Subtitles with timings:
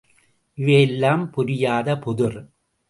[0.57, 2.39] இவையெல்லாம் புரியாத புதிர்!